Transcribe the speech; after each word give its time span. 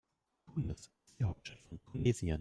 Tunis 0.45 0.79
ist 0.87 1.19
die 1.19 1.23
Hauptstadt 1.25 1.59
von 1.69 1.79
Tunesien. 1.83 2.39